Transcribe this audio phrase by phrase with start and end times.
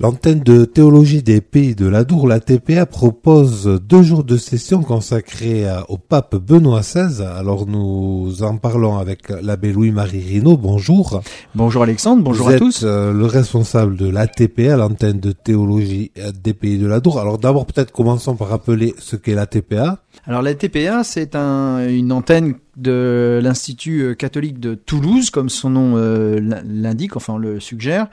[0.00, 5.66] L'antenne de théologie des pays de l'Adour, la TPA, propose deux jours de session consacrés
[5.88, 7.22] au pape Benoît XVI.
[7.22, 10.56] Alors nous en parlons avec l'abbé Louis-Marie Rino.
[10.56, 11.22] Bonjour.
[11.54, 12.80] Bonjour Alexandre, bonjour à tous.
[12.82, 16.10] Euh, le responsable de la TPA, l'antenne de théologie
[16.42, 17.20] des pays de l'Adour.
[17.20, 20.00] Alors d'abord peut-être commençons par rappeler ce qu'est la TPA.
[20.26, 25.92] Alors la TPA, c'est un, une antenne de l'Institut catholique de Toulouse, comme son nom
[25.96, 28.08] euh, l'indique, enfin le suggère,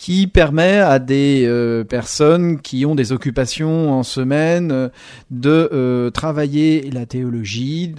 [0.00, 4.88] qui permet à des euh, personnes qui ont des occupations en semaine euh,
[5.30, 7.94] de euh, travailler la théologie,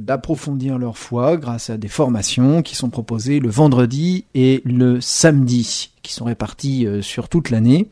[0.00, 5.90] d'approfondir leur foi grâce à des formations qui sont proposées le vendredi et le samedi,
[6.02, 7.88] qui sont réparties sur toute l'année.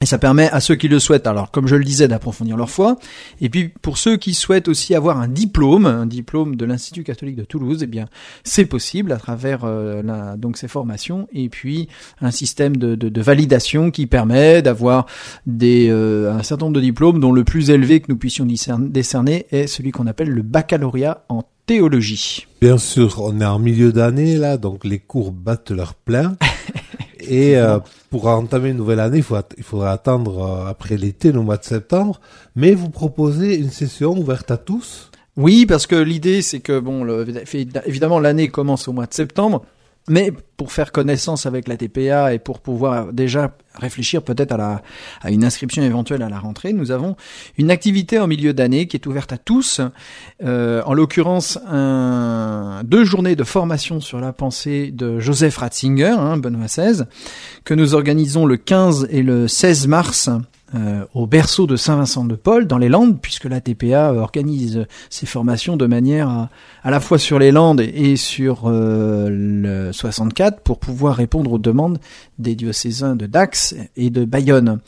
[0.00, 2.70] Et ça permet à ceux qui le souhaitent, alors comme je le disais, d'approfondir leur
[2.70, 2.96] foi.
[3.40, 7.36] Et puis pour ceux qui souhaitent aussi avoir un diplôme, un diplôme de l'Institut catholique
[7.36, 8.06] de Toulouse, eh bien
[8.44, 11.88] c'est possible à travers euh, la, donc ces formations et puis
[12.20, 15.06] un système de, de, de validation qui permet d'avoir
[15.46, 19.46] des euh, un certain nombre de diplômes dont le plus élevé que nous puissions décerner
[19.50, 22.46] est celui qu'on appelle le baccalauréat en théologie.
[22.60, 26.36] Bien sûr, on est en milieu d'année là, donc les cours battent leur plein.
[27.28, 27.78] Et euh,
[28.10, 31.56] pour entamer une nouvelle année, il, faut il faudra attendre euh, après l'été, le mois
[31.56, 32.20] de septembre.
[32.56, 35.10] Mais vous proposez une session ouverte à tous?
[35.36, 37.26] Oui, parce que l'idée, c'est que, bon, le,
[37.86, 39.64] évidemment, l'année commence au mois de septembre.
[40.08, 44.82] Mais pour faire connaissance avec la TPA et pour pouvoir déjà réfléchir peut-être à,
[45.20, 47.16] à une inscription éventuelle à la rentrée, nous avons
[47.58, 49.80] une activité en milieu d'année qui est ouverte à tous.
[50.42, 56.36] Euh, en l'occurrence, un, deux journées de formation sur la pensée de Joseph Ratzinger, hein,
[56.36, 57.04] Benoît XVI,
[57.64, 60.30] que nous organisons le 15 et le 16 mars
[60.74, 65.24] euh, au berceau de Saint-Vincent de Paul dans les Landes, puisque la TPA organise ses
[65.24, 66.50] formations de manière à,
[66.82, 71.58] à la fois sur les Landes et sur euh, le 64 pour pouvoir répondre aux
[71.58, 71.98] demandes
[72.38, 74.80] des diocésains de Dax et de Bayonne.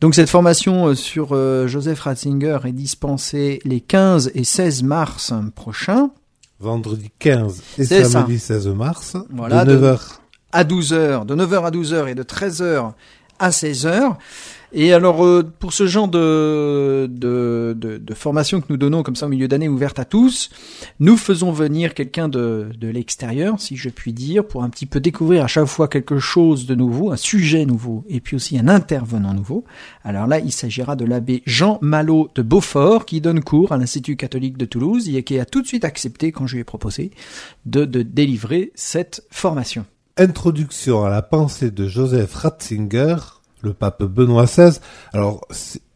[0.00, 1.36] Donc cette formation euh, sur
[1.68, 6.10] Joseph Ratzinger est dispensée les 15 et 16 mars prochains.
[6.60, 10.00] Vendredi 15 et samedi 16 mars, voilà, de 9h
[10.52, 12.92] à 12h, de 9h à 12h et de 13h
[13.38, 14.16] à 16h.
[14.72, 19.14] Et alors, euh, pour ce genre de, de, de, de, formation que nous donnons comme
[19.14, 20.50] ça au milieu d'année ouverte à tous,
[20.98, 24.98] nous faisons venir quelqu'un de, de l'extérieur, si je puis dire, pour un petit peu
[24.98, 28.68] découvrir à chaque fois quelque chose de nouveau, un sujet nouveau, et puis aussi un
[28.68, 29.64] intervenant nouveau.
[30.04, 34.16] Alors là, il s'agira de l'abbé Jean Malot de Beaufort, qui donne cours à l'Institut
[34.16, 37.12] catholique de Toulouse, et qui a tout de suite accepté, quand je lui ai proposé,
[37.66, 39.86] de, de délivrer cette formation.
[40.18, 43.16] Introduction à la pensée de Joseph Ratzinger,
[43.60, 44.78] le pape Benoît XVI.
[45.12, 45.46] Alors,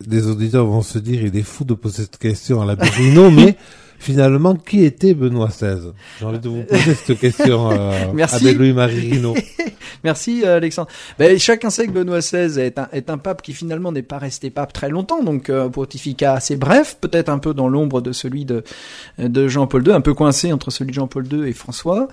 [0.06, 3.30] des auditeurs vont se dire, il est fou de poser cette question à la Bruno,
[3.32, 3.56] mais
[4.00, 8.48] finalement, qui était Benoît XVI J'ai envie de vous poser cette question euh, Merci.
[8.48, 9.34] à Louis-Marie Rino.
[10.04, 10.88] Merci euh, Alexandre.
[11.18, 14.16] Ben, chacun sait que Benoît XVI est un, est un pape qui finalement n'est pas
[14.16, 18.12] resté pape très longtemps, donc euh, pontificat assez bref, peut-être un peu dans l'ombre de
[18.12, 18.64] celui de,
[19.18, 22.08] de Jean-Paul II, un peu coincé entre celui de Jean-Paul II et François,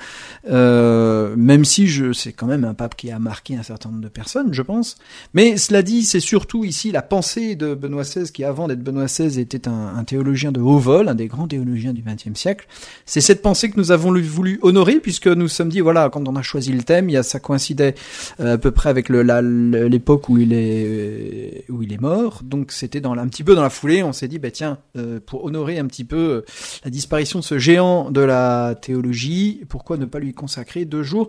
[0.50, 4.04] euh, même si je c'est quand même un pape qui a marqué un certain nombre
[4.04, 4.98] de personnes, je pense.
[5.34, 9.06] Mais cela dit, c'est surtout ici la pensée de Benoît XVI, qui avant d'être Benoît
[9.06, 12.67] XVI était un, un théologien de haut vol, un des grands théologiens du XXe siècle.
[13.05, 16.35] C'est cette pensée que nous avons voulu honorer puisque nous sommes dit voilà quand on
[16.35, 17.95] a choisi le thème, il a, ça coïncidait
[18.39, 22.41] euh, à peu près avec l'époque où il est euh, où il est mort.
[22.43, 25.45] Donc c'était un petit peu dans la foulée, on s'est dit bah tiens euh, pour
[25.45, 26.43] honorer un petit peu
[26.83, 31.27] la disparition de ce géant de la théologie, pourquoi ne pas lui consacrer deux jours?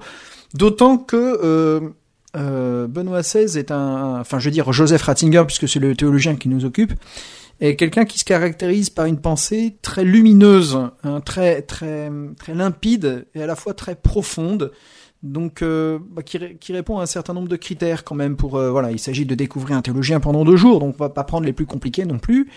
[0.54, 1.92] D'autant que
[2.34, 6.48] Benoît XVI est un, enfin je veux dire Joseph Ratzinger puisque c'est le théologien qui
[6.48, 6.92] nous occupe,
[7.60, 13.26] est quelqu'un qui se caractérise par une pensée très lumineuse, hein, très très très limpide
[13.34, 14.72] et à la fois très profonde.
[15.24, 18.56] Donc, euh, bah, qui, qui, répond à un certain nombre de critères quand même pour
[18.56, 18.92] euh, voilà.
[18.92, 21.52] Il s'agit de découvrir un théologien pendant deux jours, donc on va pas prendre les
[21.52, 22.48] plus compliqués non plus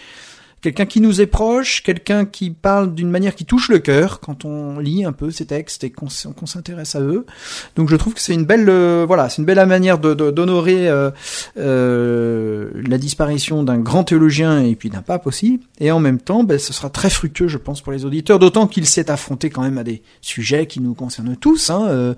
[0.62, 4.46] quelqu'un qui nous est proche, quelqu'un qui parle d'une manière qui touche le cœur quand
[4.46, 7.26] on lit un peu ces textes et qu'on s'intéresse à eux.
[7.76, 11.10] Donc je trouve que c'est une belle, euh, voilà, c'est une belle manière d'honorer euh,
[11.58, 15.60] euh, la disparition d'un grand théologien et puis d'un pape aussi.
[15.80, 18.68] Et en même temps, ben, ce sera très fructueux, je pense, pour les auditeurs, d'autant
[18.68, 21.72] qu'il s'est affronté quand même à des sujets qui nous concernent tous.
[21.72, 22.14] Hein, euh,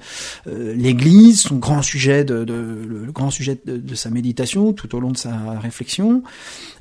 [0.76, 5.18] L'Église, son grand sujet de, le grand sujet de sa méditation tout au long de
[5.18, 5.32] sa
[5.62, 6.24] réflexion,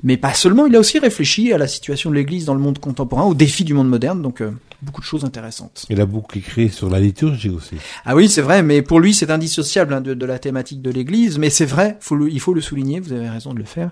[0.03, 0.65] mais pas seulement.
[0.65, 3.63] Il a aussi réfléchi à la situation de l'Église dans le monde contemporain, aux défis
[3.63, 4.21] du monde moderne.
[4.21, 4.51] Donc euh,
[4.83, 5.85] beaucoup de choses intéressantes.
[5.89, 7.75] Il a beaucoup écrit sur la liturgie aussi.
[8.05, 10.91] Ah oui, c'est vrai, mais pour lui, c'est indissociable hein, de, de, la thématique de
[10.91, 11.37] l'Église.
[11.39, 13.89] Mais c'est vrai, faut le, il faut le souligner, vous avez raison de le faire.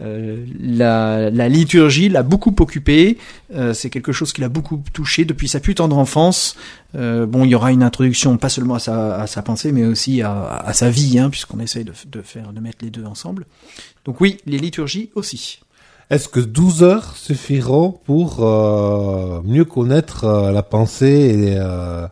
[0.00, 3.18] Euh, la, la, liturgie l'a beaucoup occupé.
[3.54, 6.56] Euh, c'est quelque chose qui l'a beaucoup touché depuis sa plus tendre enfance.
[6.94, 9.84] Euh, bon, il y aura une introduction pas seulement à sa, à sa pensée, mais
[9.84, 13.04] aussi à, à sa vie, hein, puisqu'on essaye de, de, faire, de mettre les deux
[13.04, 13.46] ensemble.
[14.04, 15.60] Donc oui, les liturgies aussi.
[16.12, 22.06] Est-ce que 12 heures suffiront pour euh, mieux connaître euh, la pensée et euh,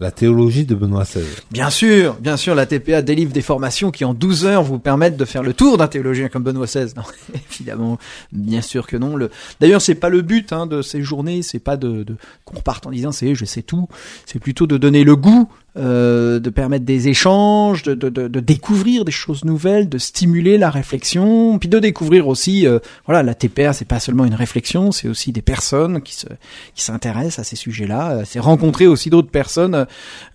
[0.00, 1.22] la théologie de Benoît XVI
[1.52, 5.16] Bien sûr, bien sûr, la TPA délivre des formations qui en 12 heures vous permettent
[5.16, 6.94] de faire le tour d'un théologien comme Benoît XVI.
[6.96, 7.04] Non,
[7.52, 7.96] évidemment,
[8.32, 9.14] bien sûr que non.
[9.14, 9.30] Le...
[9.60, 12.16] D'ailleurs, c'est pas le but hein, de ces journées, c'est pas de, de...
[12.44, 13.86] qu'on reparte en disant c'est je sais tout,
[14.26, 19.04] c'est plutôt de donner le goût euh, de permettre des échanges, de, de, de, découvrir
[19.04, 23.72] des choses nouvelles, de stimuler la réflexion, puis de découvrir aussi, euh, voilà, la TPA,
[23.72, 26.26] c'est pas seulement une réflexion, c'est aussi des personnes qui se
[26.74, 28.10] qui s'intéressent à ces sujets-là.
[28.10, 29.86] Euh, c'est rencontrer aussi d'autres personnes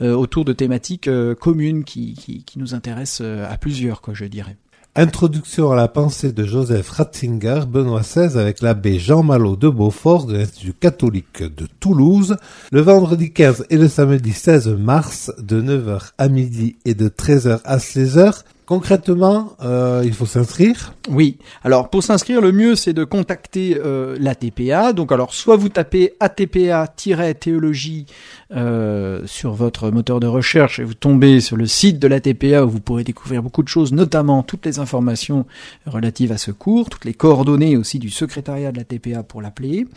[0.02, 4.26] euh, autour de thématiques euh, communes qui, qui, qui nous intéressent à plusieurs, quoi, je
[4.26, 4.58] dirais.
[4.96, 10.26] Introduction à la pensée de Joseph Ratzinger, Benoît XVI avec l'abbé Jean Malot de Beaufort
[10.26, 12.38] de l'Institut catholique de Toulouse,
[12.72, 17.60] le vendredi 15 et le samedi 16 mars de 9h à midi et de 13h
[17.66, 18.42] à 16h.
[18.70, 20.94] Concrètement, euh, il faut s'inscrire.
[21.10, 21.40] Oui.
[21.64, 24.94] Alors pour s'inscrire, le mieux c'est de contacter euh, l'ATPA.
[24.94, 28.06] Donc alors soit vous tapez ATPA-théologie
[28.52, 32.70] euh, sur votre moteur de recherche et vous tombez sur le site de l'ATPA où
[32.70, 35.48] vous pourrez découvrir beaucoup de choses, notamment toutes les informations
[35.88, 39.88] relatives à ce cours, toutes les coordonnées aussi du secrétariat de l'ATPA pour l'appeler.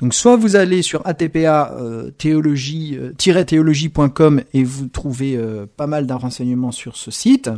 [0.00, 6.06] Donc soit vous allez sur ATPA euh, théologie théologie.com et vous trouvez euh, pas mal
[6.06, 7.48] de renseignements sur ce site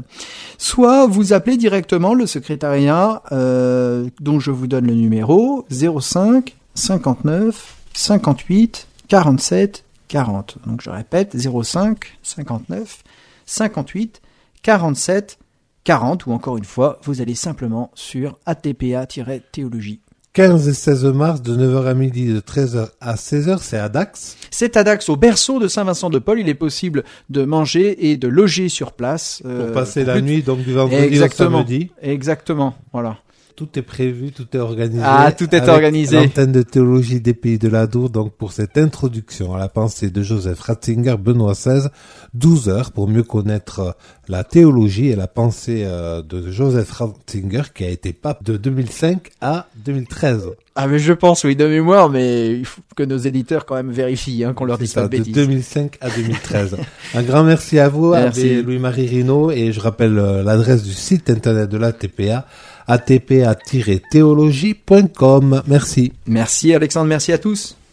[0.59, 7.77] soit vous appelez directement le secrétariat euh, dont je vous donne le numéro 05 59
[7.95, 10.59] 58 47 40.
[10.67, 13.03] Donc je répète 05 59
[13.47, 14.21] 58
[14.63, 15.39] 47
[15.85, 20.02] 40 ou encore une fois vous allez simplement sur atpa-théologie
[20.35, 24.39] 15 et 16 mars de 9h à midi, de 13h à 16h, c'est à Dax.
[24.51, 26.41] C'est à Dax, au berceau de Saint-Vincent de Paul.
[26.41, 29.43] Il est possible de manger et de loger sur place.
[29.45, 31.91] Euh, pour passer la nuit, donc du vendredi au samedi.
[32.01, 33.19] Exactement, voilà.
[33.55, 35.03] Tout est prévu, tout est organisé.
[35.05, 36.17] Ah, tout est organisé.
[36.17, 40.23] L'antenne de théologie des pays de l'Adour, donc pour cette introduction à la pensée de
[40.23, 41.89] Joseph Ratzinger, Benoît XVI,
[42.35, 43.97] 12 heures pour mieux connaître
[44.29, 49.31] la théologie et la pensée euh, de Joseph Ratzinger, qui a été pape de 2005
[49.41, 50.51] à 2013.
[50.75, 53.91] Ah mais je pense oui de mémoire mais il faut que nos éditeurs quand même
[53.91, 55.35] vérifient hein, qu'on leur dise pas de bêtises.
[55.35, 56.79] De 2005 à 2013.
[57.15, 58.63] Un grand merci à vous, merci.
[58.63, 62.47] Louis-Marie Rino et je rappelle euh, l'adresse du site internet de la TPA
[62.87, 65.63] atpa-théologie.com.
[65.67, 66.15] Merci.
[66.27, 67.77] Merci Alexandre, merci à tous.